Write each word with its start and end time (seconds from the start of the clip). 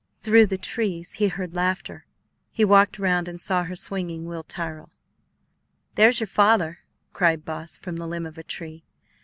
Through 0.19 0.47
the 0.47 0.57
trees 0.57 1.13
he 1.13 1.27
heard 1.27 1.55
laughter. 1.55 2.07
He 2.49 2.65
walked 2.65 2.97
round 2.97 3.27
and 3.27 3.39
saw 3.39 3.65
her 3.65 3.75
swinging 3.75 4.25
Will 4.25 4.41
Tyrrell. 4.41 4.89
"There's 5.93 6.19
your 6.19 6.25
father," 6.25 6.79
cried 7.13 7.45
Boss, 7.45 7.77
from 7.77 7.97
the 7.97 8.07
limb 8.07 8.25
of 8.25 8.39
a 8.39 8.43
tree. 8.43 8.83